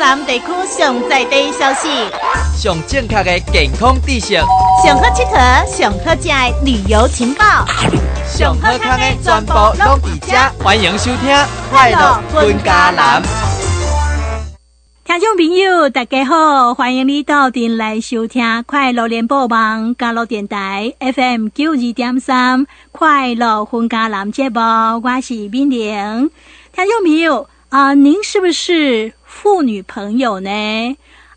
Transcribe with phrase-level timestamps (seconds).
[0.00, 1.90] 南地区上在地消息，
[2.56, 4.32] 上正确的健康知识，
[4.82, 7.44] 上好佚佗、上好食的旅游情报，
[8.26, 11.30] 上好康的全部拢伫遮，欢迎收听
[11.70, 13.22] 《快乐分家南》。
[15.04, 24.58] 听众朋友，大家好，欢迎你到店来收听《快乐联播网》加乐电台 FM 九二点三《快乐分家南》节目，
[25.04, 26.30] 我是冰玲。
[26.72, 30.50] 听众朋友啊，您是不是妇女朋友呢？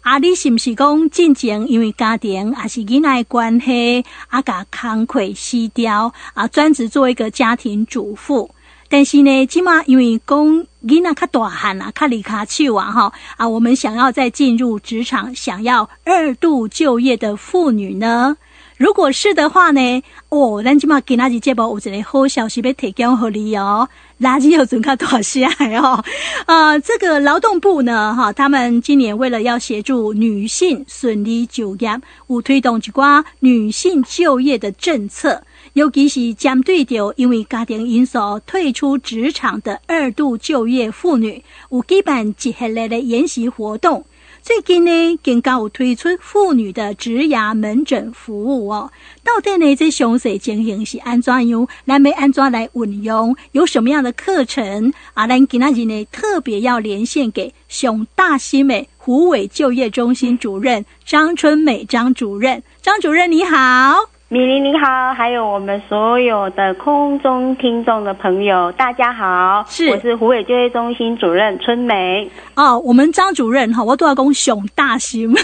[0.02, 8.50] 啊，你是不是讲进前因为家庭还是囡仔关系，啊，甲慷慨西掉啊，专职做一个家庭主妇？
[8.90, 10.38] 但是呢，起码因为讲
[10.86, 18.36] 囡仔较大汉啊，较离卡手啊，哈啊，我们想要再进入职场，想要二度就业的妇女呢，
[18.78, 23.88] 如果是的话呢，哦，咱起码给那几节目有一个好消息要提供给你哦，
[24.20, 26.04] 垃圾有准较大些哦，
[26.46, 35.44] 啊， 这个劳动部呢，哈，他们今年为了要协助女性顺利就业，有推动一寡女性就业的政策。
[35.74, 44.06] 尤其是针对着因为家庭因素退出职场的二度就业妇女，有举办一系列的研习活动。
[44.44, 48.92] 最近呢，更加有推出妇女的植牙门诊服务哦。
[49.24, 51.66] 到底呢，这详细情形是安怎样？
[51.88, 53.34] 咱要安怎来运用？
[53.54, 54.94] 有什么样的课程？
[55.14, 62.62] 啊，咱今仔日呢，特别要连线给熊大西美湖伟就业中心主任张春美张主任。
[62.82, 64.13] 张主任你好。
[64.34, 72.28] 米林你好，还有我们所有的空中听众的朋友，大家好，是我是湖北就业中心主任春梅。
[72.56, 75.32] 哦，我们张主任哈，我都要讲熊大心。
[75.38, 75.44] 哎，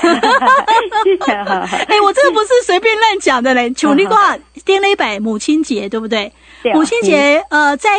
[2.04, 6.34] 我这个不是随便乱讲的嘞，求你挂颠了一百母亲节，对不对？
[6.74, 7.92] 母亲节，呃，在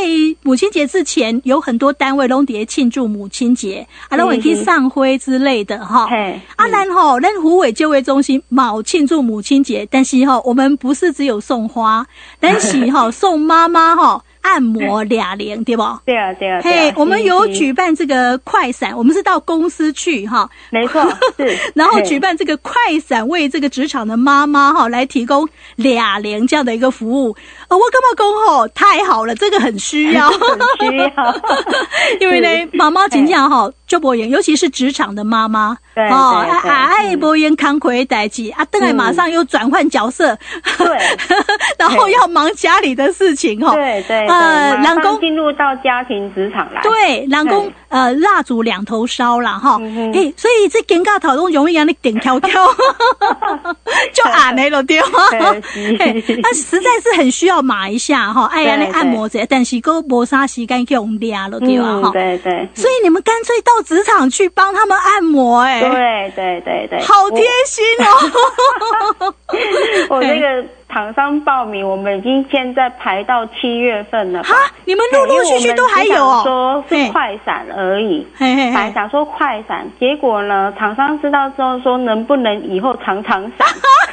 [0.43, 6.09] 母亲节之前，有很多单位拢碟庆祝母亲节，啊，拢会去上灰之类的哈。
[6.57, 12.05] 啊，然后咱湖尾就业中心冇庆祝母亲节，但是哈，我们不是只有送花，
[12.41, 14.25] 但是哈 送妈妈哈。
[14.43, 15.83] 按摩俩连对不？
[16.07, 16.59] 对啊，对啊。
[16.65, 21.59] 嘿，我们有举办这个快闪，我们是到公司去哈，没错，是。
[21.77, 22.73] 然后举办这个快
[23.07, 25.47] 闪，为这个职场的妈妈哈来提供
[25.77, 27.37] 俩连这样的一个服务。
[27.71, 28.27] 呃，我干嘛讲
[28.57, 28.69] 吼？
[28.69, 31.35] 太好了，这个很需要，很需要。
[32.21, 35.77] 因为呢， 妈妈经常哈就播演，尤其是职场的妈妈，
[36.11, 40.37] 哦，哎，播演康奎代志啊，邓来马上又转换角色，
[40.79, 40.99] 对，
[41.79, 44.27] 然后要忙家里的事情哈，对对。
[44.27, 49.79] 呃，老公进入到家庭职场来，对，老公呃，蜡烛两头烧了哈，
[50.15, 52.67] 哎，所以这尴尬讨论容易让你点跳跳，
[54.15, 55.01] 就按那了对。
[55.01, 55.09] 吗？
[55.31, 62.01] 他 实在是很需要码一下哈，哎呀，那按摩者，但是够磨砂时间用俩了对吧？
[62.03, 67.85] 哈，对对，所以你们干脆到职场去帮他们按摩，哎，对对对对，好贴心
[69.21, 69.35] 哦，
[70.11, 70.65] 我那个。
[70.91, 74.43] 厂商报名，我们已经现在排到七月份了。
[74.43, 78.27] 哈，你们陆陆续续都还有说是快闪而已，
[78.75, 83.67] 还想说快闪，结果呢，厂商知道之后说能不能以后常常闪，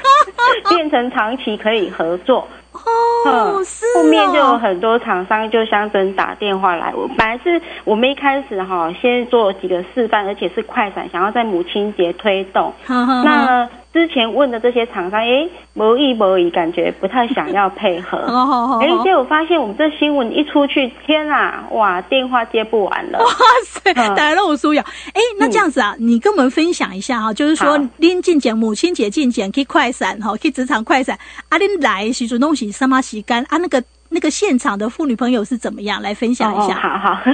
[0.69, 2.47] 变成长期可以合作。
[2.73, 3.83] 哦，是。
[3.95, 12.71] 后面就有很多厂商就相争打电话来，我本来是我们一开始哈，先做几个示范，而且是快闪，想要在母亲节推动。
[12.87, 13.67] 那。
[13.97, 18.19] 之前问的这些厂商，哎，无意无意，感觉不太想要配合。
[18.80, 23.18] 哎，结果发现我们这新闻一出去，天啊，哇，电话接不完了。
[23.25, 23.25] 哇
[23.66, 24.85] 塞，打了我输呀！
[25.13, 31.18] 哎，那这样子啊，你跟我们分享一下哈，就是说，拎进检母亲节进检可以快闪哈，可以职场快闪。
[31.50, 33.58] 啊，您来时阵东西什么洗干啊？
[33.58, 33.84] 那个
[34.17, 36.01] 那个现场的妇女朋友是怎么样？
[36.01, 36.73] 来分享一下。
[36.73, 37.19] 好好。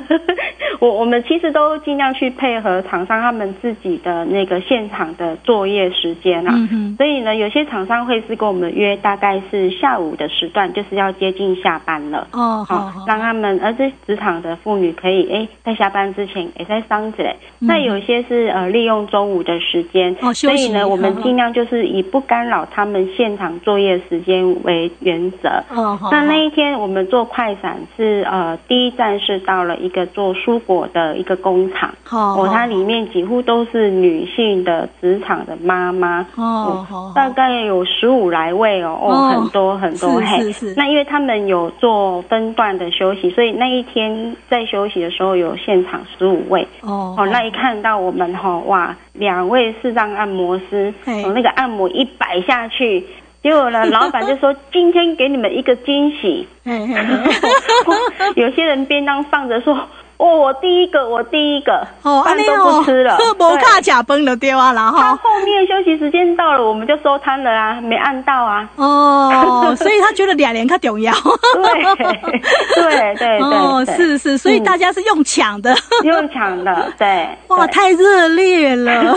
[0.82, 6.52] 我我们其实都尽量去配合厂商他们自己的那个现场的作业时间啊，
[6.98, 17.34] 所以呢，有些厂商会是跟我们约大概是下午的时段，就是要接近下班了哦，好，让他们而这职场的妇女可以哎在下班之前也在商子嘞。
[17.60, 25.64] 那有些是呃利用中午的时间，哦所以呢，我们尽量就是以不干扰他们现场作业时间为原则。
[25.70, 30.84] 哦，好那那一天我们做快闪是呃第一站是到了一个做蔬果。
[30.94, 36.86] 的一个工厂，哦，它里面几乎都是女性的职场的妈妈，哦，
[37.16, 40.74] 大概有十五来位哦，哦，很多很多，是是。
[40.76, 53.04] 那因为他们有做分段的休息，所以那一天在休息的时候有现场十五位，哦，哦，那一看到我们哈，哇，两位视障按摩师，从那个按摩一摆下去。
[53.44, 56.48] 结果呢，老板就说：“今天给你们一个惊喜。”
[58.36, 59.88] 有些人便当放着说
[60.18, 68.70] ：“哦，我第一个，我第一个，哦，饭都不吃了， 无卡假崩了对啊，然后他后面休息时间到了，我们就收摊了啊，没按到啊。
[68.76, 71.12] 哦， 所以他觉得两年他重要。
[71.14, 77.28] 对对对对， 哦，是是，所以大家是用抢的，用抢的，对。
[77.48, 79.16] 哇，太热烈了。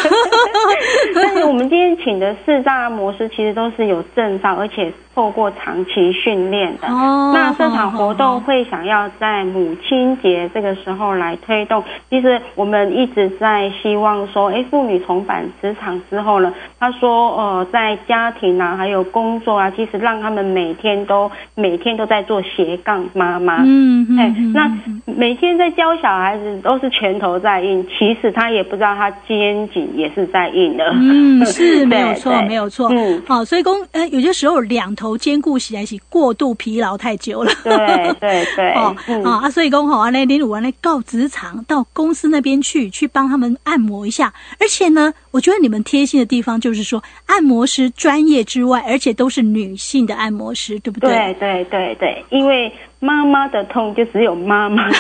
[1.15, 4.93] 但是我们今天请的四障按摩师，其实都是有证照，而且。
[5.17, 11.83] 透过长期训练的，哦那这场活动会想要在母亲节这个时候来推动。
[12.09, 23.63] 其实我们一直在希望说，哎，妇女重返职场之后呢，她说，呃，在家庭啊，还有工作啊，其实让他们每天都每天都在做斜杠妈妈。
[23.65, 24.19] 嗯嗯。
[24.19, 24.71] 哎，那
[25.07, 30.85] 每天在教小孩子都是拳头在硬，其实他也不知道他肩颈也是在硬的。
[30.95, 32.89] 嗯， 是没有错，没有错。
[32.93, 35.07] 嗯，好，所以公，呃，有些时候两头。
[35.07, 37.77] 头兼顾起来是过度疲劳太久了，对
[38.19, 38.93] 对对， 哦
[39.25, 44.33] 啊，所以讲好啊，那林鲁完呢告职场到公司那边去，去帮他们按摩一下。
[44.61, 51.11] 而且呢，我觉得你们贴心的地方就是说，按摩师专业之外，而且都是女性的按摩师，对不对？
[51.11, 54.91] 对对对对，因为妈妈的痛就只有妈妈。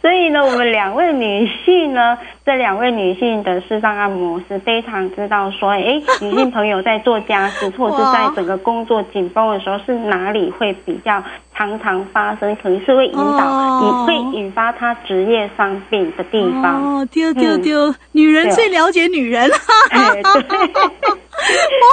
[0.00, 11.22] 所以呢，我们两位女性呢，这两位女性的视障按摩师非常知道说，哎，女性朋友在做家事或者是在整个工作紧绷的时候，是哪里会比较
[11.60, 16.82] 常常发生，可能是会引导，引会引发他职业伤病的地方。
[16.82, 19.50] 哦，丢丢丢，女人最了解女人。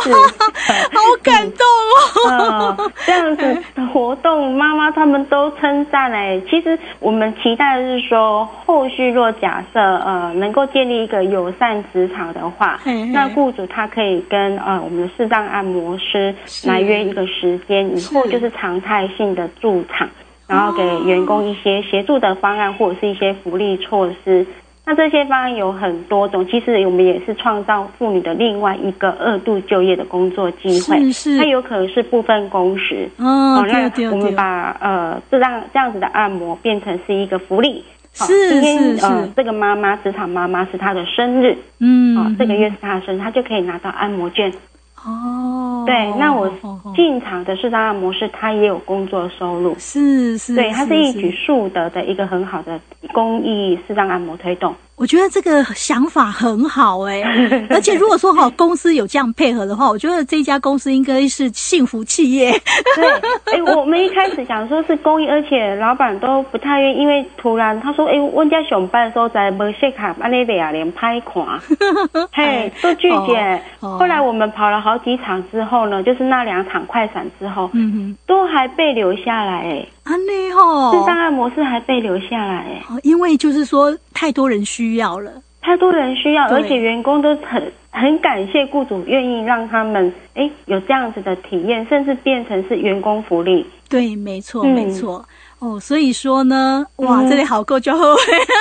[0.10, 0.18] 哇，
[0.92, 1.66] 好感动
[2.30, 2.92] 哦！
[3.06, 6.42] 这样子的活动，妈妈他们都称赞哎。
[6.50, 12.80] 其实我们期待的是说，后续若假设呃能够建立一个友善职场的话，
[13.14, 16.36] 那雇主他可以跟呃我们的适当按摩师
[16.66, 20.10] 来约一个时间，以后就是常态性的驻场，
[20.48, 24.46] 然后给员工一些协助的方案或者是一些福利措施。
[24.90, 31.12] 那这些方案有很多种，其实我们也是创造妇女的另外一个二度就业的工作机会。
[31.12, 33.10] 是是，它有可能是部分工时。
[33.18, 37.84] 哦，那我们把呃这样这样子的按摩变成是一个福利。
[38.14, 44.50] 是今天呃这个妈妈职场妈妈是她的生日，嗯，这个月是她的生日，她就可以拿到按摩券。
[45.06, 45.37] 哦，
[45.88, 46.48] 对，那我
[46.96, 49.74] 进场的适当按摩师，他也有工作收入。
[49.80, 52.80] 是是，对，他是一举数得的一个很好的
[53.14, 54.76] 公益视障按摩推动。
[54.98, 57.22] 我觉得这个想法很好哎，
[57.70, 62.52] 而且如果说哈公司有这样配合的话，我觉得这家公司应该是幸福企业。
[62.96, 63.08] 对，
[63.54, 71.48] 哎，我们一开始想说是公益，而且老板都不太愿意，因为突然他说，哎，问家上班的时候在摩西卡安尼贝亚连拍款，
[72.34, 73.62] 嘿，都拒绝。
[73.80, 79.86] 后来我们跑了好几场之后呢，就是那两场快闪之后，嗯哼，都还被留下来哎。
[80.08, 82.60] 安内吼，这障碍模式还被留下来。
[82.60, 85.32] 哎，因为就是说太多人需要了，
[85.62, 93.66] 太多人需要，而且员工都很很感谢雇主愿意让他们哎有这样子的体验，甚至变成是员工福利。
[93.90, 95.26] 对，没错，没错。
[95.60, 98.04] 哦，所以说呢，哇，这里好够就好，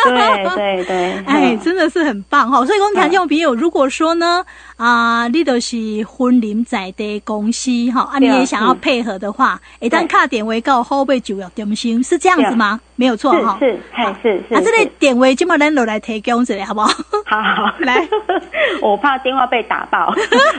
[0.06, 2.64] 对对对， 哎，真的是很棒哈。
[2.64, 4.42] 所以，讲听众朋友，如果说呢，
[4.78, 5.76] 啊，你都是
[6.08, 12.80] 婚龄在的公司哈，啊，你也想要配合的话，一旦卡点位告后备就要点心，是这样子吗？
[12.96, 13.78] 没有错哈，是
[14.22, 14.54] 是是。
[14.54, 16.88] 啊，这里点位今么咱落来提供这里好不好？
[17.26, 18.08] 好好 来，
[18.80, 20.10] 我怕电话被打爆，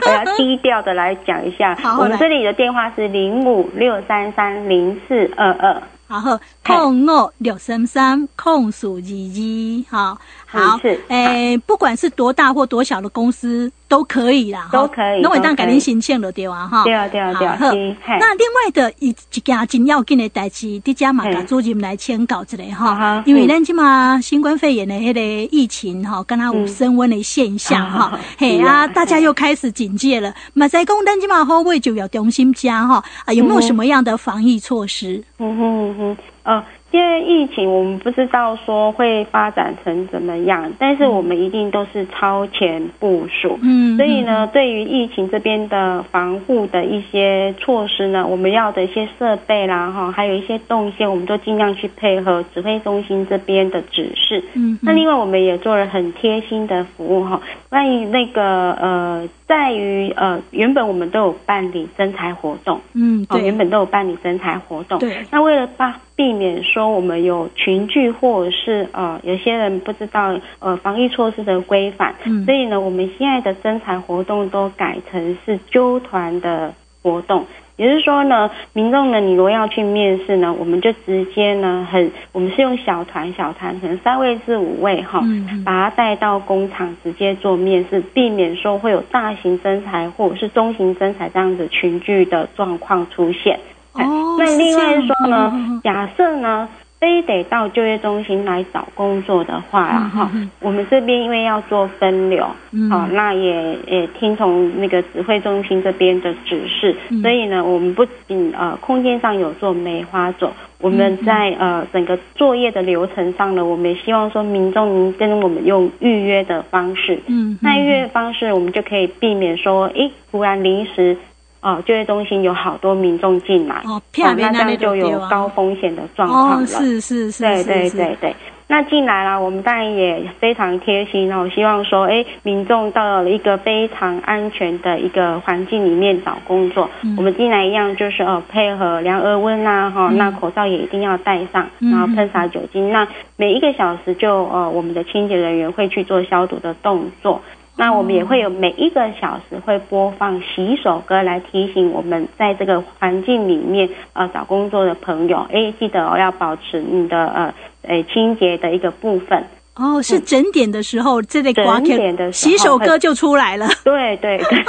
[0.06, 1.76] 我要低调的来讲一下。
[1.98, 5.82] 我们这里的电话是零五六三三零四二二。
[6.08, 10.18] 然后空五六三三空数二二，哈。
[10.50, 15.20] 好，诶，不管是多大或多小的公司都可以啦，都可以。
[15.20, 17.58] 那我当改天申请了对哇，哈，对啊对啊对啊。
[17.60, 25.20] 那另外的一一件真要紧的代志，迪家嘛，甲主任来签稿之类哈，因为咱即嘛新冠肺炎的迄个
[25.54, 30.34] 疫情哈，跟它有升温的现象哈，嘿啊，大家又开始警戒了。
[30.54, 33.04] 马在公咱即嘛好位就要中心加哈。
[33.26, 35.22] 啊，有没有什么样的防疫措施？
[35.38, 36.16] 嗯哼哼，
[36.48, 36.64] 呃。
[36.90, 43.58] 因为疫情，我们不知道说会发展成怎么样，但是我们一定都是超前部署。
[43.62, 54.42] 嗯，所以呢，对于疫情这边的防护的一些措施呢，我们要的一些设备啦，哈，还有一些动线，我们都尽量去配合指挥中心这边的指示。
[54.54, 57.38] 嗯，那另外我们也做了很贴心的服务哈，
[57.68, 62.80] 关于那个呃，在于呃，原本我们都有办理征才活动。
[62.94, 64.98] 嗯，对，原本都有办理征才活动。
[64.98, 72.12] 对，那为了把避免说我们有群聚，或者是呃有些人不知道呃防疫措施的规范，
[72.44, 77.46] 所以呢，我们现在的征才活动都改成是纠团的活动。
[77.76, 85.20] 也就是说呢，民众呢，你如果要去面试呢，我们就直接呢，很，我们是用小团小团，可能三位至五位哈，
[85.64, 93.60] 把他带到工厂直接做面试，避免说会有大型增材或者是中型增材这样子群聚的状况出现。
[93.98, 96.68] 哦，那另外说呢，假设呢。
[97.00, 102.44] 非得到就业中心来找工作的话啊，哈，我们这边因为要做分流，
[102.90, 110.50] 好，那也也听从那个指挥中心这边的指示，所以呢，我们不仅呃空间上有做梅花种，
[110.80, 121.16] 我们在呃整个作业的流程上呢，我们也希望说民众您跟我们用预约的方式，嗯，那预约方式我们就可以避免说，诶，突然临时。
[121.60, 126.66] 哦，就业中心有好多民众进来，哦，那这样就有高风险的状况了。
[126.66, 128.36] 是是是，对对对对。
[128.70, 136.90] 那进来了，我们当然也非常贴心哦，希望说，哎，民众到了一个非常安全的一个环境里面找工作。
[137.16, 142.92] 我们进来一样就是哦，配合量额温啊，哈，那口罩也一定要戴上，然后喷洒酒精。
[142.92, 147.40] 那每一个小时就呃，我们的清洁人员会去做消毒的动作。
[147.80, 159.44] 那我们也会有每一个小时会播放洗手歌来提醒我们在这个环境里面呃找工作的朋友，哎，记得哦要保持你的呃诶清洁的一个部分。
[159.76, 163.68] 哦，是整点的时候，这类整点的洗手歌就出来了。
[163.84, 164.64] 对对对，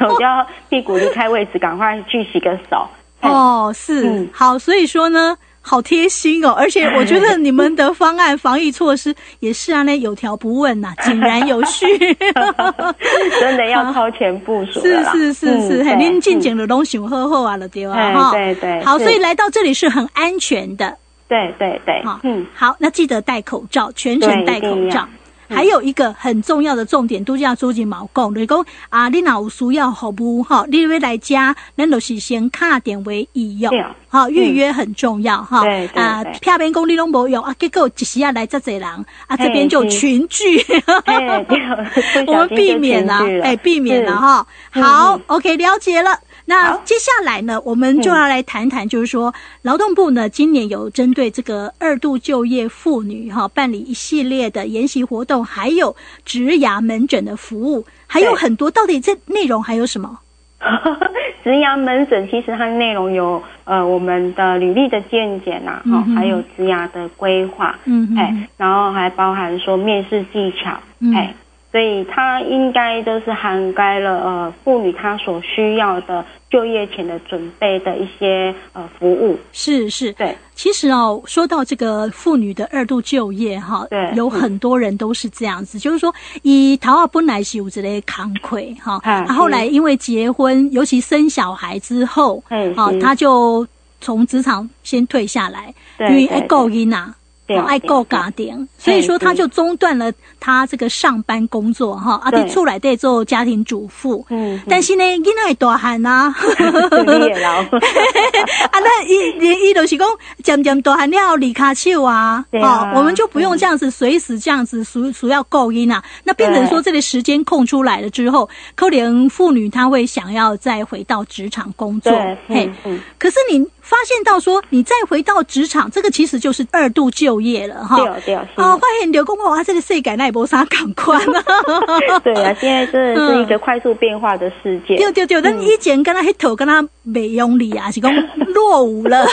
[0.08, 2.88] 我就要屁股离开位置，赶快去洗个手。
[3.20, 5.36] 哦，是好，所以说呢。
[5.68, 11.86] 好贴心哦，而且我觉得你们的方案防疫措施也是啊，那有条不紊呐，井然有序，
[13.38, 18.12] 真的要超前部署是是是是，您进警的东西呵呵啊了对吧？
[18.12, 20.96] 哈，对对，好，所以来到这里是很安全的，
[21.28, 25.06] 对对对，好，嗯，好，那记得戴口罩，全程戴口罩。
[25.50, 33.66] 还有一个很重要的重点，都叫周金毛讲，就是讲啊，你若有需要服务哈，你要来家，咱都是先卡点为预约，
[34.08, 35.66] 好预约很重要哈。
[35.94, 38.88] 啊，偏边公你拢无用啊，结果一时啊来这侪人
[39.26, 40.64] 啊，这边就群聚，
[42.26, 44.46] 我们避免了，哎，避免了哈。
[44.70, 46.20] 好，OK，了解了。
[46.46, 58.70] 那接下来呢，我们就要来谈谈，就是说，劳动部呢今年有针对这个二度就业妇女哈，办理一系列的研习活动，还有职涯门诊的服务，还有很多。
[58.70, 60.20] 到底这内容还有什么？
[61.44, 70.70] 职涯门诊其实它内容有呃我们的履历的见解呐，哈，还有职涯的规划，嗯，哎，然后还包含说面试技巧，
[71.14, 71.32] 哎。
[71.70, 79.38] 所以它应该都是涵盖了呃妇女她所需要的就业前的准备的一些呃服务。
[79.52, 80.34] 是是，对。
[80.54, 88.98] 其实哦，说到这个妇女的二度就业哈，对，有很多人都是这样子，就是说以桃花本来是有这类扛愧哈，
[89.28, 93.64] 后来因为结婚，尤其生小孩之后，嗯，啊，他就
[94.00, 97.14] 从职场先退下来，因为爱够音呐。
[97.56, 104.24] 爱够家庭，所以说他就中断了他这个上班工作哈，啊，得出来得做家庭主妇。
[104.28, 110.06] 嗯，但是呢，囡仔大汉呐， 啊，那伊伊就是讲
[110.42, 122.12] 渐渐大汉了离开手啊，哦，我们就不用这样子随时这样子属属要够音啊，那变成说这个时间空出来了之后，可能妇女她会想要再回到职场工作，
[122.46, 122.70] 嘿，
[123.18, 123.66] 可是你。
[123.88, 127.96] 发现到说，你再回到职场，这个其实就是二度就业了哈。
[127.96, 128.34] 对对。
[128.34, 131.42] 啊，发现刘公公啊，这个世界那也无啥赶快啊。
[132.22, 134.94] 对啊， 现在真的是一个快速变化的世界。
[134.96, 138.12] 对对对，但以前跟他黑头跟他没用力啊，是讲
[138.54, 139.26] 落伍了。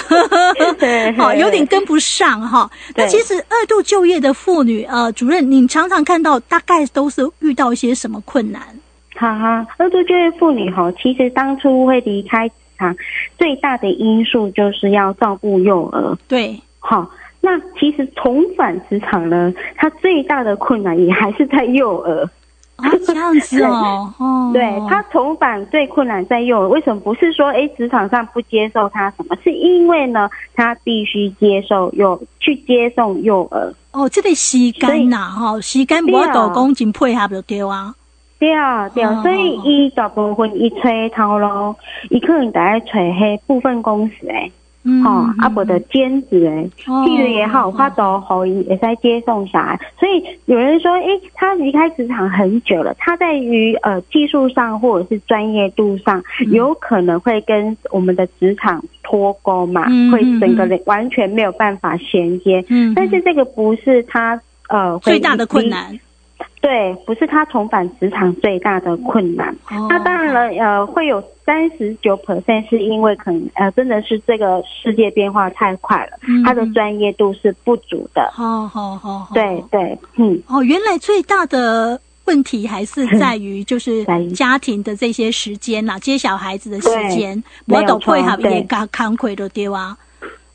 [0.79, 1.11] 对。
[1.17, 2.71] 好，有点跟不上哈。
[2.95, 8.61] 那其实二度就业的妇女，呃，主任，你常常看到大概都是遇到一些什么困难？
[9.17, 12.49] 哈哈，二度就业妇女哈，其实当初会离开。
[12.77, 12.95] 他
[13.37, 16.17] 最大的因素就是要照顾幼儿。
[16.27, 17.09] 对，好，
[17.41, 22.29] 那其实重返职场呢，他最大的困难也还是在幼儿。
[22.77, 26.67] 啊，这样子哦，哦，对他重返最困难在幼儿。
[26.67, 29.37] 为什么不是说哎职场上不接受他什么？
[29.41, 33.73] 是因为呢，他必须接受幼去接送幼儿。
[33.93, 37.95] 哦，这个时间呐，哈，时间不要多工真配合就对啊。
[38.45, 41.75] 对啊，对啊，所以伊大部分伊吹头路，
[42.11, 44.51] 伊可能在吹迄部分公司诶，
[45.03, 65.99] 哦，啊不的兼职诶，譬如也好，发到后伊也在接送小孩，所以有人说，诶，他离开职场很久了，他在于呃技术上或者是专业度上，有可能会跟我们的职场脱钩嘛，会整个人完全没有办法衔接，嗯，但是这个不是他呃最大的困难。
[66.61, 69.55] 对，不是他重返职场最大的困难。
[69.89, 78.31] 那当然了，呃，会有三十九 percent 是因为可能呃，真的是这个世界变化太快了，他的专业度是不足的。
[78.33, 89.95] 好好好，对对，嗯，哦，原来最大的问题还是在于就是家庭的这些时间呐，接小孩子的时间，我都配合也刚康亏的丢啊。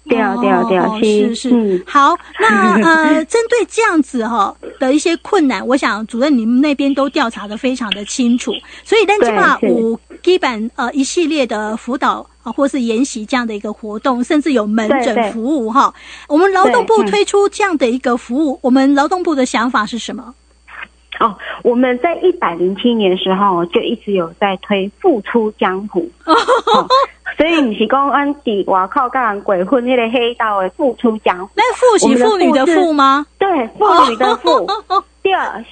[0.05, 8.53] 掉掉掉，是是，好，那呃， 针对这样子哈的一些困难，我想主任你们那边都调查的非常的清楚，
[8.83, 15.95] 所以但起码我基本呃一系列的辅导啊，或是研习这样的一个活动，甚至有门诊服务哈。
[16.29, 20.35] 我们劳动部推出这样的一个服务，我们劳动部的想法是什么？
[21.21, 26.11] 哦，我们在一百零七年时候就一直有在推复出江湖。
[27.41, 31.51] 所以你是讲安迪外靠跟人鬼混那个黑道的付出江湖？
[31.57, 33.25] 那父是妇女的妇吗？
[33.39, 34.67] 对，妇女的妇。
[35.23, 35.69] 第二， 西。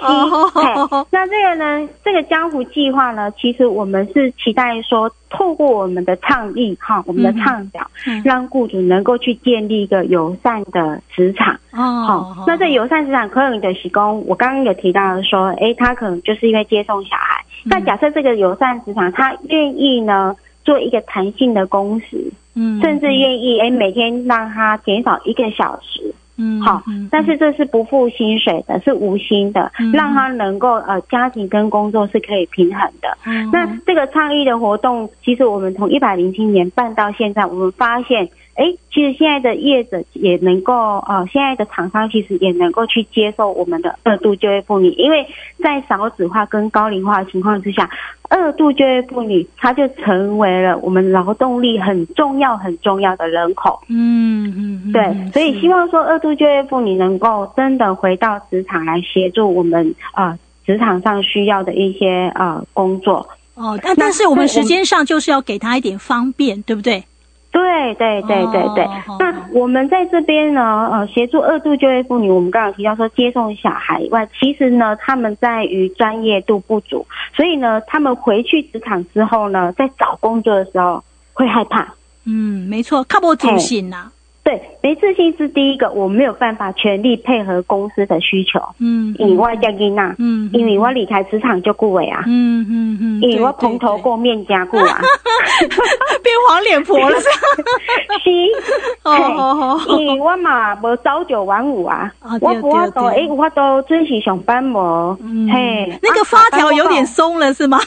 [1.11, 1.89] 那这个呢？
[2.03, 3.31] 这个江湖计划呢？
[3.33, 7.81] 其实我们是期待说，透过我们的倡议，哈，我们的倡导，
[8.25, 11.55] 让雇主能够去建立一个友善的职场。
[11.73, 12.05] 哦。
[12.07, 17.45] 好，那这友善职场可能的提供，我刚刚有提到说，哎，他可能就是因为接送小孩。
[17.65, 20.35] 那假设这个友善职场，他愿意呢？
[20.69, 33.17] 做一个弹性的工时，嗯，甚至愿意哎每天让他减少一个小时，嗯，好，但是这是不付薪水的，是无薪的，让他能够呃家庭跟工作是可以平衡的。
[33.51, 38.29] 那这个倡议的活动，其实我们从一百零七年办到现在，我们发现。
[38.59, 45.25] 哎，其实现在的业者也能够，呃，现在的厂商其实也能够去接受我们的二度就业妇女，因为
[45.62, 47.88] 在少子化跟高龄化的情况之下，
[48.29, 53.81] 二度就业妇女她就成为了我们劳动力很重要很重要的人口。
[53.88, 60.37] 嗯嗯，对，所以希望说二度就业妇女能够真的回到职场来协助我们啊，
[60.67, 63.25] 职场上需要的一些啊工作。
[63.55, 67.05] 哦，但但是我们时间上就是要给她一点方便，对不对？
[67.50, 68.87] 对对对对对，
[69.19, 81.95] 那我们在这边呢，呃，协助二度就业妇女，我们刚刚提到说接送小孩以外，其实呢，他们在于专业度不足，所以呢，他们回去职场之后呢，在找工作的时候会害怕。
[82.25, 84.11] 嗯，没错，靠不自信呐。
[84.49, 88.58] 对，没自信是第一个，我没有办法全力配合公司的需求。
[88.78, 94.99] 嗯，因为我叫伊娜，嗯，因为我离开职场就顾伟啊，嗯嗯嗯，因为我蓬头垢面加顾啊，
[96.25, 97.28] 变黄脸婆了是？
[98.25, 98.30] 是，
[99.04, 105.15] 哦，因为我嘛无朝九晚五啊，我不法都诶，我都准时上班无，
[105.52, 107.78] 嘿，那个发条有点松了是吗？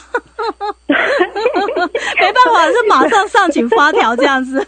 [0.88, 4.64] 没办法，是马上上紧发条这样子。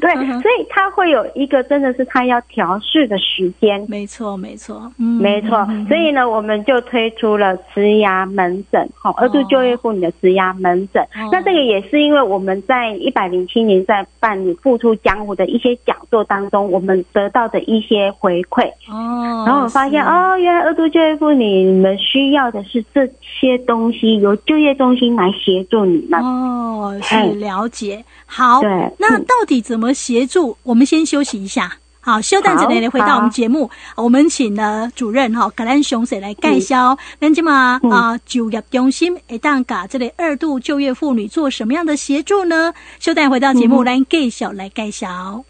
[0.00, 3.84] 对，所以他会有一个真的是他要调试的时间。
[3.88, 5.66] 没错，没错，嗯，没错。
[5.88, 11.02] 所以呢，我们就推出了职牙门诊，好，二度就业妇女的职牙门诊。
[11.32, 18.66] 那这个也是因为我们在一百零七年在办理付出江湖的一些讲座当中，我们得到的一些回馈。
[18.88, 26.20] 哦，然后我发现哦，原来二度就业妇女你们需要的是这些东西，由就业中心来协助你们。
[26.20, 28.04] 哦，是了解。
[28.28, 28.60] 好，
[28.98, 30.56] 那到底怎么协助？
[30.64, 31.78] 我们先休息一下。
[32.00, 36.96] 好，休蛋子呢，回到我们节目，我们请了主任哈格兰雄水来介绍。
[37.18, 42.72] 那今嘛啊，就业中心一旦噶这类二度就业妇女做什么样的协助呢？
[43.00, 45.44] 休蛋回到节目来介绍来介绍。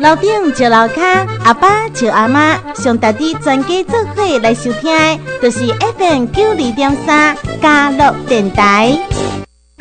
[0.00, 1.02] 老丁就老卡，
[1.44, 4.90] 阿爸就阿妈，上大滴专家做会来收听，
[5.40, 5.66] 就是
[5.96, 8.98] FM 九二点三加乐电台。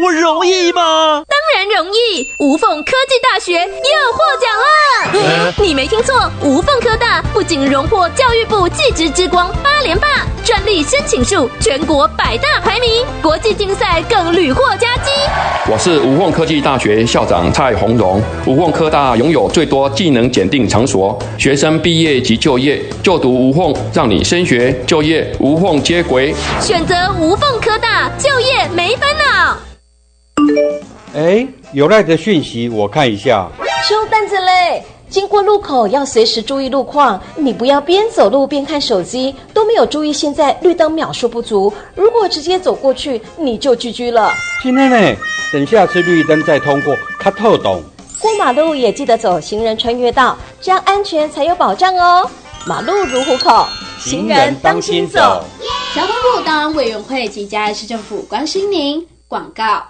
[0.01, 1.23] 我容易吗？
[1.27, 2.27] 当然容易！
[2.39, 5.53] 无缝科技大学又获奖了。
[5.59, 15.11] 你没听错，无缝科大不仅荣获教育部技职之光八连霸，专利申请数全国百大排名，国际竞赛更屡获佳绩。
[15.71, 18.19] 我是无缝科技大学校长蔡宏荣。
[18.47, 26.33] 无缝科大拥有最多技能检定场所，学生毕业及就业就读无缝，让你升学就业无缝接轨。
[26.59, 29.55] 选择无缝科大，就业没烦恼。
[31.15, 33.47] 哎，有赖的讯息，我看一下。
[33.87, 34.83] 收单子嘞！
[35.09, 41.71] 经过路口要随时注意路况，你不要边走路边看手机，都没有注意现在绿灯秒数不足。
[41.93, 44.31] 如果直接走过去，你就 GG 了。
[44.63, 45.15] 今天呢，
[45.51, 47.83] 等下次绿灯再通过，卡透懂。
[48.19, 52.27] 过马路也记得走行人穿越道，这样安全才有保障哦。
[52.65, 53.67] 马路如虎口，
[53.99, 55.45] 行人当心走。
[55.93, 59.83] 交通部档案委员会及嘉义市政府关心您广告。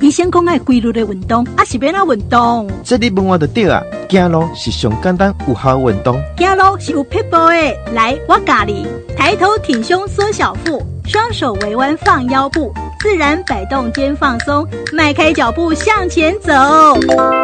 [0.00, 2.66] 医生讲爱规律的运动，啊是变哪运动？
[2.82, 6.18] 这你问我就对啊，走路是上简单有效运动。
[6.38, 16.50] 走路是有撇步的，来我教你，抬头挺胸缩小腹，双手微弯放腰部，自然摆动肩放松，迈开脚步向前走，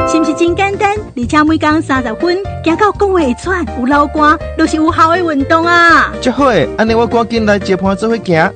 [0.09, 0.97] 是不是真简单？
[1.15, 6.11] 而且每天三十分，行到讲会喘，有老汗，都是有效的运动啊！
[6.23, 8.51] 就好诶，安尼我赶紧来接盘做伙行。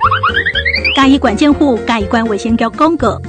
[0.97, 3.21] 嘉义管建户嘉义关卫生局公告。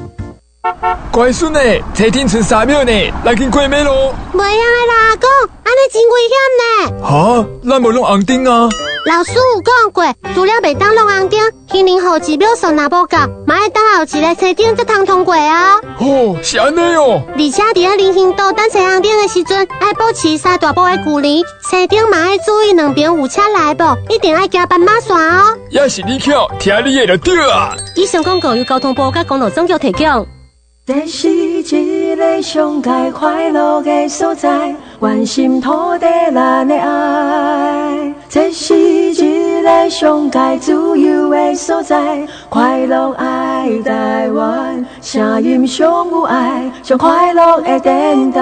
[1.12, 1.60] 乖孙呢，
[1.94, 2.92] 车停剩三秒呢，
[3.26, 3.92] 来紧过马路。
[4.34, 5.30] 袂用的啦，阿公，
[5.64, 7.04] 安尼真危险呢。
[7.04, 8.70] 哈，咱无弄红灯啊。
[9.06, 11.40] 老师有讲过，除了袂当弄红灯，
[11.72, 15.78] 行人后一秒数那无够，嘛要等后一个车顶才通通过啊。
[16.00, 17.22] 哦，是安尼哦。
[17.34, 25.58] 而且伫咧人行道等车红灯的时阵，爱保持三大步的距离，车顶嘛要注意两边有车来无，一定爱加斑马线哦。
[25.72, 27.76] 也是你巧，听你的就对啊。
[27.96, 30.26] 以上广告由交通部甲公路总局提供。
[30.94, 38.14] 这是一个上界快乐的所在，关心土地咱的爱。
[38.28, 38.78] 这是
[39.14, 48.42] 一个上界自由的所在，快乐爱台湾，声音上有爱，上快乐的电台。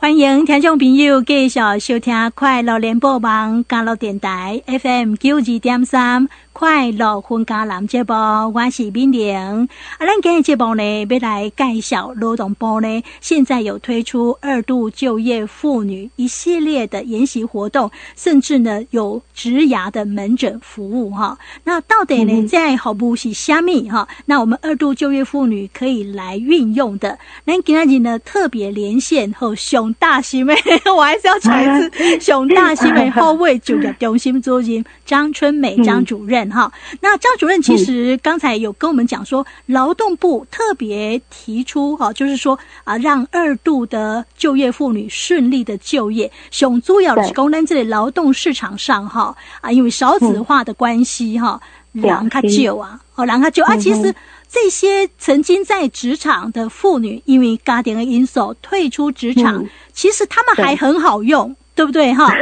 [0.00, 6.26] 欢迎听众朋友继续收听《快乐联播网》加乐电台 FM 九二点三。
[6.58, 8.12] 快乐婚家男节目，
[8.52, 9.32] 我是敏玲。
[9.36, 21.38] 啊，咱今日节目呢，要来介绍劳动部呢，现在有推出二度就业妇女一系列的研习活动，甚至呢有植牙的门诊服务哈。
[21.62, 24.08] 那到底呢在好不是虾米哈？
[24.26, 30.56] 那我们二度就业妇女可以来运用的，咱今日呢特别连线和熊大西妹，
[30.96, 36.47] 我还是要讲一次熊大西妹后卫就业中心主任张春美张主任。
[36.50, 46.30] 哈，那张主任其实刚才有跟我们讲说，劳动部特别提出哈，就是说啊，让二度的就业妇女顺利的就业。
[46.50, 51.60] 熊主要是功能这里劳动市场上哈啊，因为少子化的关系哈，
[51.92, 53.76] 让他救啊，哦，让他救啊。
[53.76, 54.14] 其实
[54.48, 61.54] 这些曾经在职场的妇女，因为家庭的因素退出职场，其实他们还很好用。
[61.78, 62.26] 对不对哈？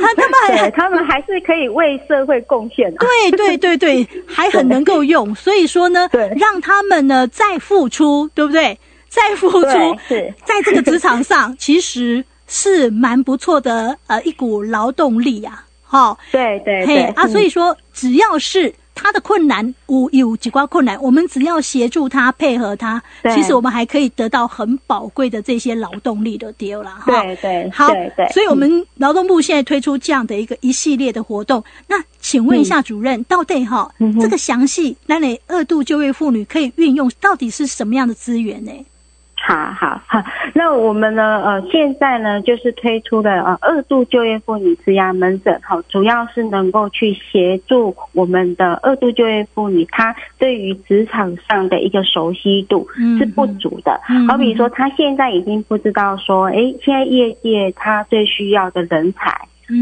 [0.00, 2.96] 他他们还他们还是可以为社会贡献的。
[2.98, 5.32] 对对对对， 还很能够用。
[5.36, 8.76] 所以说呢，让他们呢再付出，对不对？
[9.08, 9.68] 再付出，
[10.44, 15.62] 在这个职场上， 其实是蛮不错的呃一股劳动力呀。
[15.84, 18.74] 哈，对对对啊，所以说只要是。
[18.94, 23.02] 他的困难有有几挂困难，我们只要协助他配合他，
[23.34, 27.22] 其实我们还可以得到很宝贵的这些劳动力的丢了哈。
[27.22, 27.88] 对对，好，
[28.32, 31.62] 所以我们劳动部现在推出这样的一个一系列的活动。
[31.88, 38.72] 那请问一下主任，到底哈这个详细，那你二度就业妇女可以运用到底是什么样的资源呢？
[39.46, 40.22] 好好好，
[40.54, 41.42] 那我们呢？
[41.44, 54.00] 呃，现在呢，就是推出的呃二度就业妇女职涯门诊，好，主要是能够去协助我们的二度就业妇女，她对于职场上的一个熟悉度是不足的。
[54.26, 59.30] 好比说，她现在已经不知道说，哎，现在业界她最需要的人才，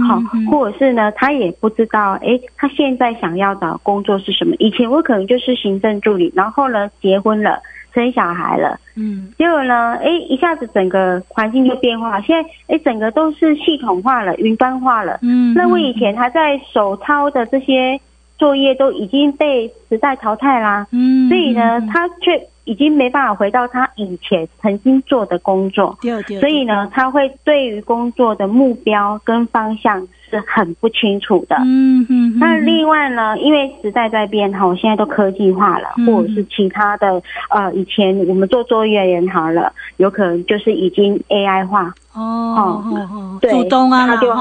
[0.08, 0.20] 好，
[0.50, 4.56] 或者是呢，她也不知道，哎，她现在想要的工作是什么？
[4.58, 7.60] 以前我可能就是行政助理，然后呢，结婚了。
[7.94, 18.00] 生小孩了，嗯，结果呢，哎，一下子整个环境就变化，现在哎，整个都是系统化了，云端化了，嗯，那我以前还在手抄的这些
[18.38, 25.98] 作业都已经被时代淘汰啦，嗯，所以呢，他却已经没办法回到他以前曾经做的工作，
[26.40, 30.06] 所以呢，他会对于工作的目标跟方向。
[30.38, 31.56] 是很不清楚的。
[31.64, 32.38] 嗯嗯。
[32.38, 41.92] 那另外呢，因为时代在变哈，现在都科技化了，或者是其他的呃，以前我们做作业也好了，有可能就是已经 AI 化。
[42.14, 43.38] 哦哦哦。
[43.42, 44.32] 主动啊，他就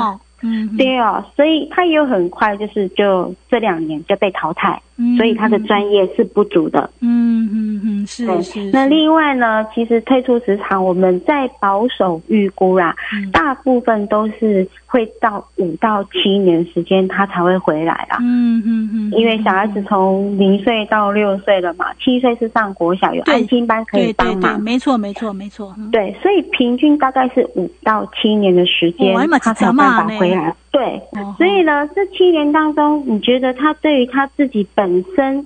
[0.43, 4.81] 嗯，对哦，所以它也有很快就是就这两年就被淘汰，
[5.17, 6.89] 所以他的专业是不足的。
[6.99, 8.69] 嗯嗯嗯，是是。
[8.71, 12.95] 那另外呢，其实退出职场，我们在保守预估啦，
[13.31, 14.67] 大部分都是。
[14.91, 18.17] 会到五到七年时间，他才会回来啦。
[18.19, 24.61] 嗯嗯嗯，因为小孩子从零岁到六岁了嘛，七岁是上国小，有安心班可以帮忙。
[24.61, 25.73] 没错没错没错。
[25.93, 30.53] 对，所以平均大概是五到七年的时间，他才有办法回来。
[30.71, 31.01] 对，
[31.37, 34.80] 所以呢，这七年当中，你觉得他对于他自己本
[35.15, 35.45] 身？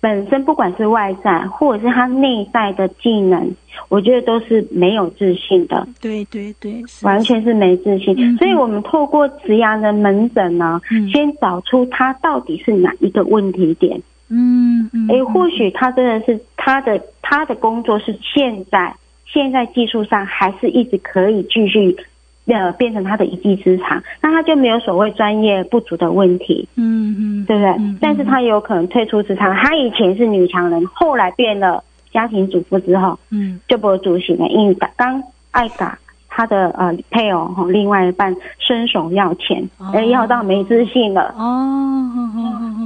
[0.00, 3.48] 本身不管是外在或者是他内在的技能，
[3.88, 5.86] 我觉得都是没有自信的。
[6.00, 8.36] 对对对，完全是没自信。
[8.36, 10.80] 所以我们透过职涯的门诊呢，
[11.12, 14.02] 先找出他到底是哪一个问题点。
[14.28, 18.92] 嗯嗯，哎，或许他真的是他的他的工作是现在
[19.24, 21.96] 现在技术上还是一直可以继续
[22.46, 27.96] 呃变成他的一技之长，那他就没有所谓专业不足的问题，嗯嗯，对不对？
[28.00, 35.98] 但是他有可能退出职场，他以前是女强人，后来变了家庭主妇之后，嗯，就不主行了，因为刚爱打。
[36.34, 42.08] 他的呃配偶和另外一半伸手要钱，哎，要到没自信了哦，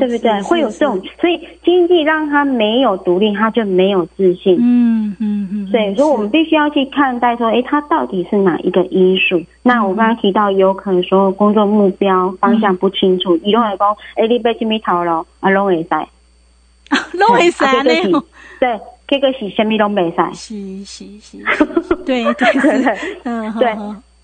[0.01, 0.43] 对不对？
[0.43, 4.57] 会有这种，所以经济让他没有独立，他就没有自信。
[4.61, 9.41] 嗯嗯嗯，对，所以我们必须要去看待说，哎，他到底是哪一个因素？
[9.63, 15.25] 那我刚刚提到，有可能说工作目标方向不清楚，移动来讲，哎，你被什么逃了？
[15.39, 16.09] 啊，拢会塞，
[17.15, 17.93] 拢会塞呢？
[18.59, 18.81] 对。
[19.09, 21.39] 这个是什么都没晒，是是是，
[22.05, 23.73] 对对 对，嗯对，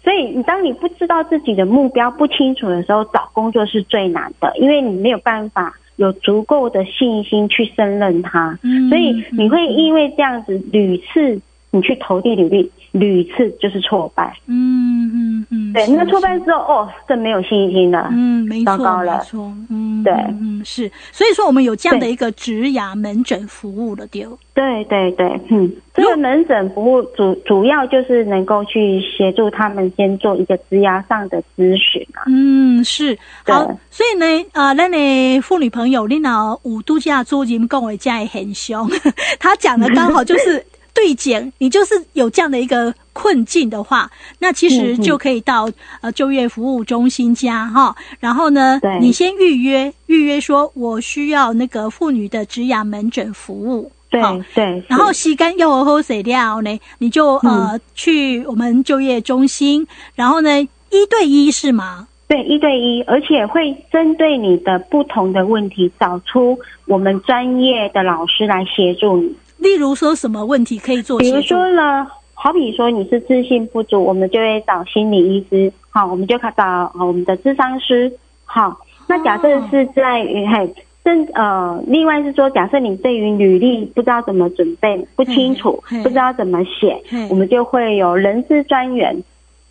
[0.03, 11.40] 所以你当你不知道自己的目标不清楚的时候，找工作是最难的，因为你没有办法有足够的信心去胜任它，所以你会因为这样子屡次
[11.71, 12.71] 你去投递履历。
[12.93, 38.87] 屡次就是挫败，嗯嗯嗯，对，那挫败之后，哦，更没有信心了，嗯，没错，没错，嗯，对，嗯是，所以说我们有这样的一个植牙门诊服务了，丢，对对对，嗯，这个门诊服务主主要就是能够去协助他们先做一个植牙上的咨询啊，嗯是，好，所以呢，呃，那你妇女朋友，你那五度假租金跟我家也很凶，
[39.41, 40.63] 他讲的刚好就是。
[40.95, 45.69] 对减，你就是有这样的一个困境的话，那其实就可以到
[46.01, 54.21] 呃就业服务中心家哈，然后呢，你先预约预约说，我需要那个妇女的植牙门诊服务，对
[54.55, 62.07] 对，然后洗干要喝水料呢，你就呃去我们就业中心，然后呢一对一是吗？
[62.29, 69.35] 对，一对一，而且会针对你的不同的问题，找出我们专业的老师来协助你。
[69.62, 71.18] 例如说什么问题可以做？
[71.18, 78.12] 比如说呢，好比说你是自信不足，我们就会找心理医师，好，我们就看找我们的智商师，
[78.44, 78.77] 好。
[79.09, 89.22] 那假设是在于嘿，正呃，另外是说，假设你对于履历不知道怎么准备，不清楚，不知道怎么写，我们就会有人事专员。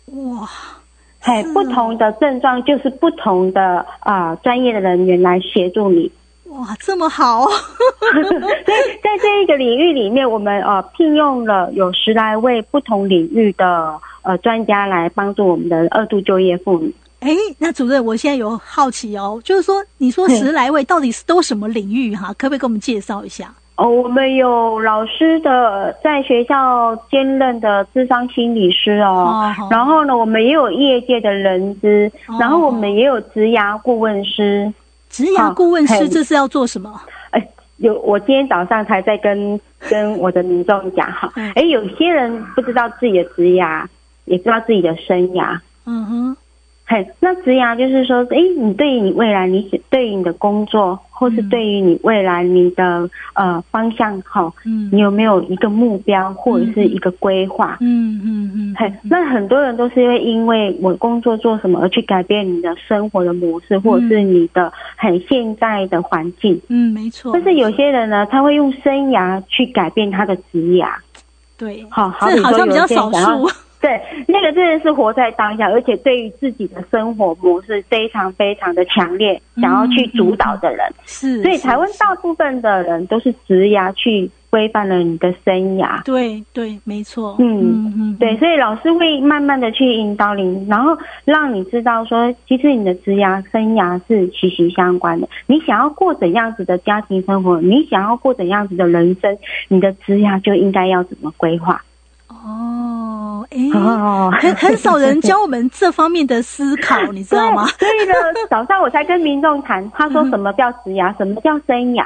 [0.06, 0.48] 哇，
[1.20, 6.10] 嘿，不同的症状就是不同的啊专业的人员来协助你。
[6.52, 7.46] 哇，这么好！
[7.48, 16.94] 所以在这一个领域里面，我们呃聘用了有十来位不同领域的呃专家来帮助我们的二度就业妇女。
[17.20, 22.34] 哎，那主任，我现在有好奇哦，就是说，你说十来位到底是都什么领域哈？
[22.36, 23.54] 可不可以给我们介绍一下？
[23.76, 34.70] 哦，我们有老师的在学校兼任的智商心理师哦，然后呢，我们也有业界的人资，然后我们也有职涯顾问师。
[35.12, 37.00] 职涯顾问师这是要做什么？
[37.30, 43.84] 哎，有我今天早上才在跟跟我的民众讲哈，哎，有些人不知道自己的职涯，
[44.24, 46.36] 也不知道自己的生涯，嗯哼。
[47.20, 57.78] 那职涯就是说，哎，你对于你未来，你对于你的工作，或是对于你未来你的呃方向，哈，嗯，你有没有一个目标或者是一个规划？
[57.80, 58.74] 嗯嗯嗯。
[58.76, 66.60] 嘿，那很多人都是因为因为我工作做什么而去改变你的生活的模式，或者是你的很现在的环境。
[66.68, 67.30] 嗯，没错。
[67.32, 70.88] 但是有些人呢，他会用生涯去改变他的职涯。
[71.56, 73.48] 对，好，好像比较少数。
[73.82, 80.88] 对，那个真的是活在当下，而且对于自己的生活模式非常非常的强烈，想要去主导的人。
[81.04, 86.00] 是，所以台湾大部分的人都是职涯去规范了你的生涯。
[86.04, 87.34] 对对，没错。
[87.40, 95.28] 嗯嗯，对，所以老师会慢慢的去引导你，然后让你知道说，其实你的职涯生涯是息息相关的。
[95.48, 101.82] 你想要过怎样子的家庭生活，你想要过怎样子的人生，你的职涯就应该要怎么规划。
[102.28, 102.71] 哦，
[103.50, 103.58] 哎，
[104.38, 107.66] 很很少人教我们这方面的思考，你知道吗？
[107.78, 108.14] 所以呢，
[108.50, 112.04] 早上我才跟民众谈，他说什么叫职涯，什么叫生涯，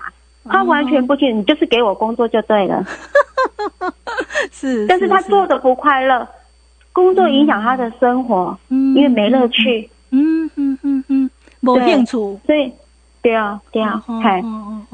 [0.48, 2.84] 他完全不去，你就是给我工作就对了。
[4.52, 6.26] 是，但是他做的不快乐，
[6.92, 9.90] 工作影响他的生活，因为没乐趣。
[10.10, 12.12] 嗯嗯嗯嗯，没兴趣，
[12.46, 12.72] 所以。
[13.26, 14.40] 对啊，对啊，嗨，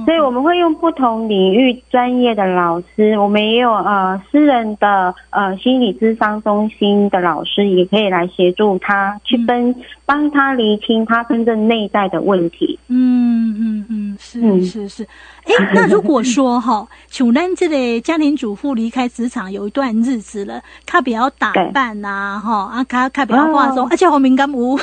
[0.06, 9.74] 所以我们会用不同领域专业的老师，我们也有呃私人的呃心理咨商中心的老师，也可以来协助他去分，
[10.06, 12.78] 帮他厘清他真正内在的问题。
[12.88, 15.04] 嗯嗯嗯，是是是。
[15.44, 24.78] 哎， 那如果说哈，像咱这类家庭主妇离开职场有一段日子了，他比较打扮呐，哈啊，他他比较化妆，而且好敏感无。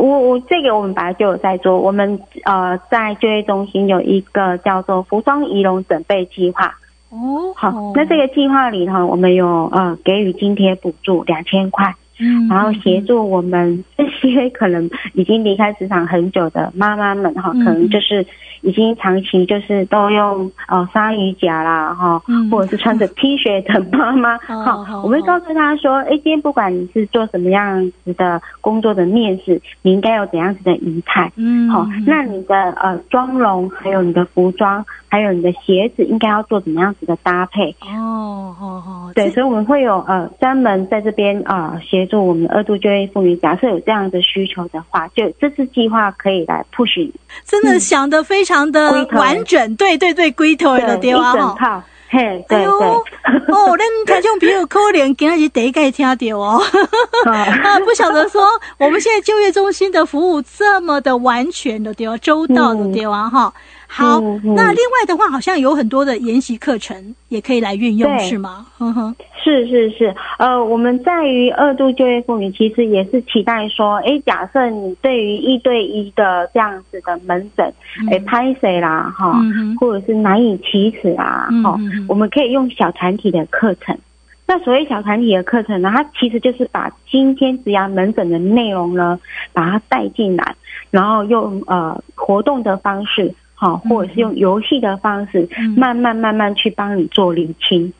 [0.00, 6.74] 我我这个我们本来就有在做，我们呃在就业中心有一个叫做服装仪容准备计划。
[7.10, 11.94] 哦，好，那这个计划里头，我们有呃给予津贴补助两千块。
[12.20, 18.26] 嗯，然后协助我们这些可能已经离开职场很久的妈妈们哈，可能就是
[18.60, 37.74] 已经长期就是都用呃鲨鱼夹啦哈，或者是穿着 T 恤的妈妈哈，我会告诉她说，哎，今天不管你是做什么样子的工作的面试，你应该有怎样子的仪态，嗯，好，那你的呃妆容，还有你的服装，还有你的鞋子，应该要做怎么样子的搭配？
[37.80, 42.09] 哦，好好，对，所以我们会有呃专门在这边啊协。
[42.10, 47.14] 做我们二度就业妇女，假设有这样的需求的话，就这次计划可以来 push 你。
[47.44, 51.82] 真的想的非常的完整，对对对，龟头的对啊，一整套。
[52.12, 52.66] 嘿，对对。
[52.66, 56.60] 哦，恁听众朋友可怜，今日第一个听到哦。
[57.30, 58.42] 啊，不晓得说
[58.78, 63.52] 我们现在就业中心的服务这么的完全的对啊，周到的对啊，哈。
[63.92, 68.64] 好，那另外的话，好像有很多的研习课程也可以来运用，是吗？
[68.78, 77.66] 哼哼，是是是，呃，我们在于二度就业妇女，其实也是期待说，哎，假设你对于一对一的这样子的门诊，
[78.12, 79.36] 哎，拍谁啦，哈，
[79.80, 81.76] 或者是难以启齿啊，哈，
[82.06, 83.98] 我们可以用小团体的课程。
[84.46, 89.18] 那所谓小团体的课程呢，它其实就是把今天职涯门诊的内容呢，
[89.52, 90.54] 把它带进来，
[90.92, 93.34] 然后用呃活动的方式。
[93.60, 95.46] 好，或者是用游戏的方式，
[95.76, 97.92] 慢慢慢慢去帮你做理清。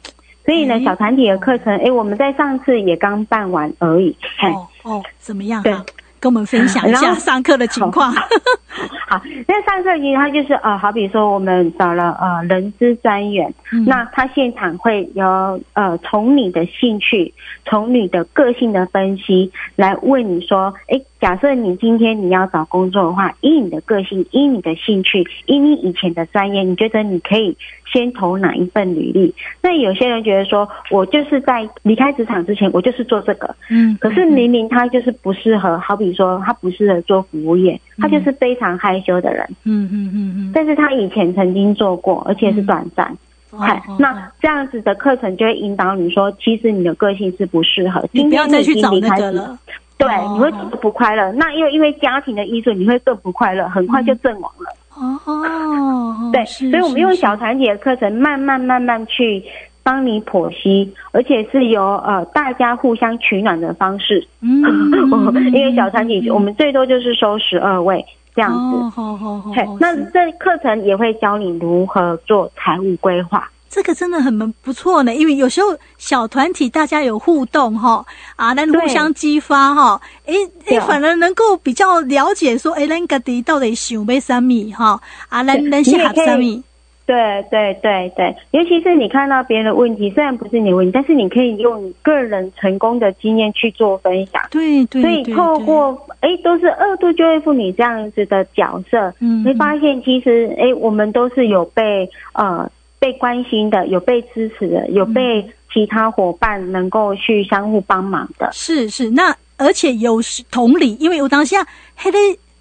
[0.46, 4.16] 所以呢，小团体的课程，哎，我们在上次也刚办完而已。
[4.42, 5.62] 哦哦，怎么样？
[5.62, 5.74] 对。
[6.18, 8.14] 跟我们分享一下上课的情况。
[9.08, 13.52] 好，那上课其实他就是呃，好比说我们找了呃人资专员，
[13.86, 27.56] 那他现场会有呃从你的兴趣，从你的个性的分析来问你说，哎，假设你今天你要找工作的话，以你的个性，以你的兴趣，以你以前的专业，你觉得你可以
[27.92, 29.34] 先投哪一份履历？
[29.62, 36.10] 那有些人觉得说，我就是在离开职场之前，我就是做这个，嗯，可是明明他就是不适合，好比。
[36.20, 39.44] 说他不适合做服务业，他就是非常害羞的人。
[39.64, 40.52] 嗯嗯嗯嗯。
[40.54, 43.12] 但是他以前曾经做过，而且是短暂。
[43.50, 48.08] 嗨，那这样子的课程就会引导你说，其实你的个性是不适合。
[48.12, 49.58] 你不要再去找那个了。
[49.98, 50.48] 对，你会
[50.80, 51.32] 不快乐。
[51.32, 54.70] 那因为因为家庭的因素，你会更不快乐，很快就阵亡了。
[54.94, 56.30] 哦。
[56.32, 59.42] 对，所以我们用小团体的课程，慢慢慢慢去。
[59.82, 64.24] 帮你剖析，而且是由呃大家互相取暖的方式。
[64.42, 64.62] 嗯，
[65.54, 68.90] 因为小团体我们最多就是收十二位这样子。
[68.90, 69.52] 好好好。
[69.80, 73.50] 那这课程也会教你如何做财务规划。
[73.68, 80.34] 这个真的很不错呢，因为有时候小团体大家有互动哈，啊，能互相激发哈，哎
[80.66, 86.64] 哎，反而能够比较了解说，哎，咱个底到底想要什么哈，啊，咱咱适合什么。
[87.06, 94.40] 对对对对，尤其是你看到别人的问题，虽然不是你的问题，但是你可以用你个人成功的经验去做分享。
[94.50, 108.48] 对对，所以透过哎，都是二度就业妇女这样子的角色，嗯，会发现其实哎，我们都是有被呃被关心的，有被支持的，有被其他伙伴能够去相互帮忙的。
[108.52, 112.18] 是是，那而且有同理，因为我当下还得。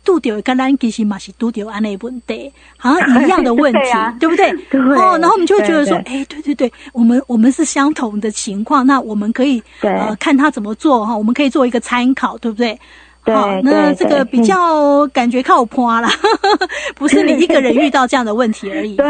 [0.09, 3.79] 度掉跟咱其实嘛是度掉安内问题，好像一样的问题，
[4.19, 4.49] 对不对？
[4.97, 12.79] 哦，然后我们就会觉得说，哎，对对对，我们我们是相同的情况，那我们可以呃看他怎么做哈，我们可以做一个参考，对不对？
[13.25, 16.09] 好，那这个比较感觉靠谱啦，
[16.95, 18.95] 不是你一个人遇到这样的问题而已。
[18.95, 19.05] 对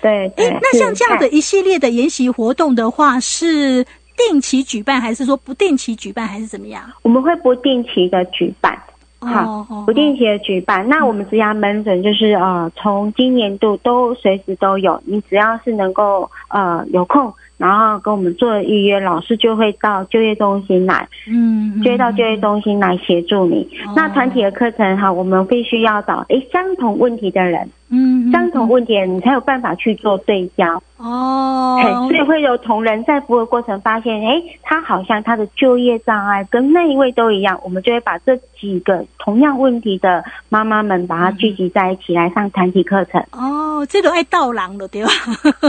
[0.00, 3.84] 对，哎，那像这样的一系列的研习活动的话，是
[4.16, 6.84] 定期举办，还是说不定期举办，还是怎么样？
[7.02, 8.78] 我们会不定期的举办。
[9.20, 10.88] 好，不定期的举办。
[10.88, 17.32] 那我们职涯门诊就是呃，从今年度都随时都有，你只要是能够呃有空。
[17.58, 23.66] 然后跟我们做预约，老师就会到就业中心来，嗯，就会到就业中心来协助你。
[23.94, 31.78] 那团体的课程哈，我们必须要找诶相同问题的人，嗯，相同问题你才有办法去做对焦哦。
[32.08, 43.76] 所以会有同仁在服务过程发现，哎，他好像他的就业障碍跟那一位都一样，我们就会把这几个同样问题的妈妈们把它聚集在一起来上团体课程哦。
[43.76, 45.10] 哦，这种爱倒狼了，对吧？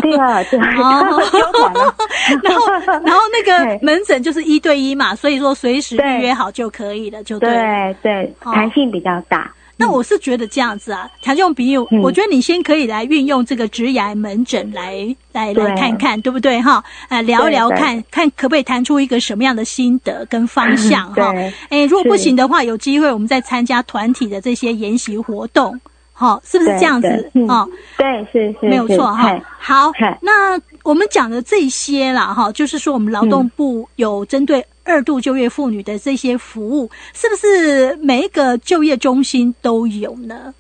[0.02, 0.72] 对啊，对啊。
[2.42, 2.70] 然后，
[3.04, 9.52] 然后那个 门诊就是一对一嘛，所以说随时预约好就可以了，就对对，弹性比较大。
[9.80, 16.84] 那我是觉得这样子啊，条件比喻，我觉得你先可以来运用这个植牙门诊来来来看看，对不对哈？
[17.10, 21.32] 呃，聊一聊看看可不可以谈出一个什么样的心得跟方向哈？
[21.70, 25.80] 哎，如果不行的话，有机会我们再参加团体的这些研习活动，
[26.12, 29.40] 好，是不是这样子哦，对，是是，没有错哈。
[29.60, 34.66] 好，那我们讲的这些啦哈，就是说我们劳动部有针对。
[34.88, 40.54] 二度就业妇女的这些服务，是不是每一个就业中心都有呢？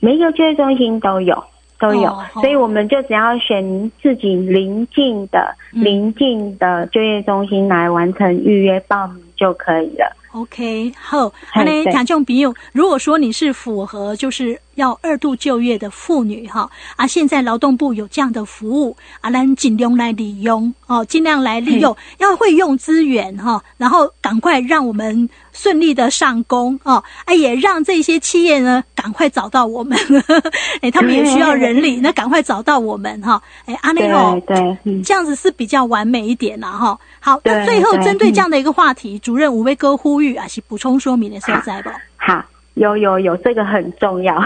[0.00, 1.44] 每一个就业中心都有，
[1.78, 2.16] 都有。
[2.34, 10.16] 所以我们就只要选自己邻近的、邻近的就业中心来完成预约报名就可以了。
[10.32, 29.98] OK，好，那听众朋友，如果说你是符合就是要二度就业的妇女哈，啊，现在劳动部有这样的服务啊，咱尽量来利用哦，尽量来利用，要会用资源哈，然后赶快让我们顺利的上工哦，哎，也让这些企业呢赶快找到我们，
[30.82, 36.98] 哎，他们也需要人力，那赶快找到我们哈，哎，阿内哦，对，这样子是比较完美一点啦哈。
[37.20, 41.90] 好，那最后针对这样的一个话题，主任五位哥呼吁啊，是补充说明的所在不？
[42.16, 42.44] 好，
[42.74, 44.40] 有有有，这个很重要。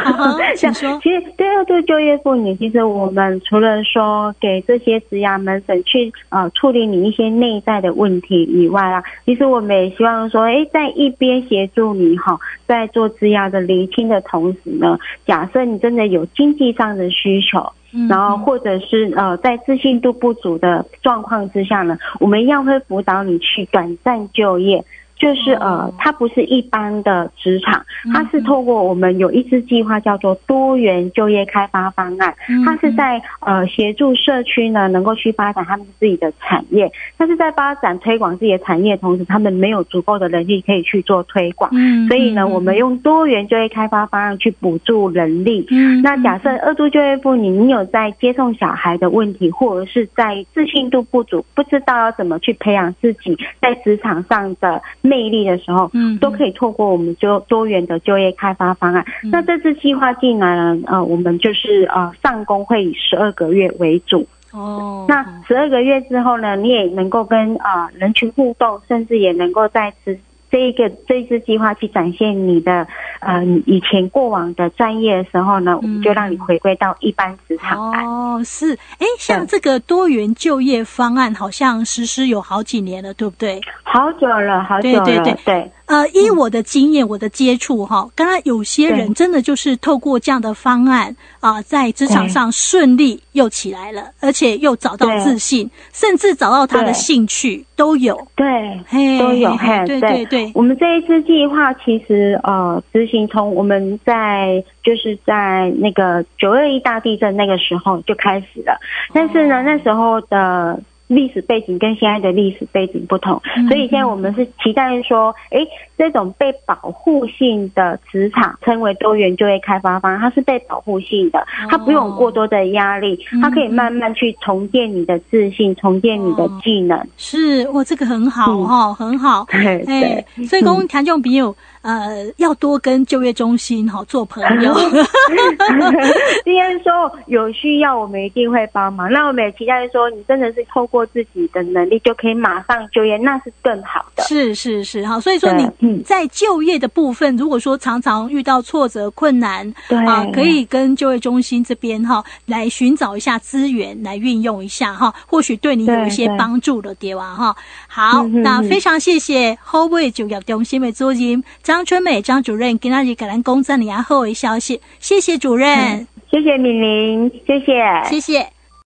[0.57, 17.73] 想 说，其实对二度就业妇女，其实我们除了说给这些职涯门诊去呃处理你一些内在的问题以外啊，其实我们也希望说，哎，在一边协助你哈，在做职涯的厘清的同时呢，假设你真的有经济上的需求。
[18.07, 24.85] 然后，或者是呃，在自信度不足的状况之下呢，我们一样会辅导你去短暂就业。
[25.19, 32.33] 就是呃，它不是一般的职场，它是透过我们有一支计划叫做多元就业开发方案，
[32.65, 41.69] 它是在呃协助社区呢能够去发展他们自己的产业，但是在发展推广自己的产业同时，他们没有足够的人力可以去做推广，
[42.07, 45.67] 所以呢，我们用多元就业开发方案去补助人力。
[46.03, 54.81] 那假设二度就业妇女，你有在接送小孩的问题，或者是在自信度不足，不知道要怎么去培养自己在职场上的。
[55.09, 59.05] 魅力的时候，嗯，都可以透过我们就多元的就业开发方案。
[59.33, 64.27] 那这次计划进来呢，呃，我们就是呃上工会以十二个月为主。
[64.53, 70.19] 哦，那十二个月之后呢，你也能够跟啊人群互动，甚至也能够在此。
[70.51, 72.87] 这一个这一次计划去展现你的
[73.21, 78.05] 呃以前过往的专业的时候呢，我们就让你回归到一般职场来。
[78.05, 83.61] 哦，是，哎，像这个多元就业方案好像实施有好几年了，对不对？
[83.83, 85.71] 好久了，好久了，对对对。
[85.89, 98.29] 呃，依我的经验，我的接触哈，刚刚有些人真的就是透过这样的方案啊，在职场上顺利又起来了，而且又找到自信，甚至找到他的兴趣都有。
[98.37, 98.47] 对，
[98.87, 99.57] 嘿都有。
[99.87, 108.79] 对对对，我们这一次计划其实呃，执行从我们在就是在那个九二一大地震那个时候就开始了，
[109.15, 110.79] 但是呢，那时候的。
[111.09, 115.59] 历史背景跟现在的历史背景不同，所以现在我们是期待说，哎，
[115.99, 126.99] 这种被保护性的职场称为多元就业开发方，它是被保护性的，它不用过多的压力，它可以慢慢去重建你的自信，重建你的技能。
[127.17, 129.45] 是，哇，这个很好哈，很好。
[129.51, 131.55] 对，所以讲听众朋友。
[131.81, 134.75] 呃，要多跟就业中心哈做朋友。
[136.45, 136.93] 今天说
[137.27, 139.11] 有需要，我们一定会帮忙。
[139.11, 144.25] 那我们也期待说，你真的是透过自己的能力就可以马上就业，那是更好的。
[144.25, 145.21] 是是是，哈。
[145.21, 145.67] 所以说你
[146.05, 157.35] 在就业的部分，如果说常常遇到挫折困难，对啊，可以跟就业中心这边哈来寻找一下资源，来运用一下哈，或许对你有一些帮助的，对吧？
[157.35, 157.57] 哈，
[157.89, 161.85] 好，那非常谢谢后卫就业中心的主任张。
[161.89, 168.58] 春美张主任今天日给咱公证你啊后尾消息，谢谢主任，谢谢敏玲，谢谢，谢谢。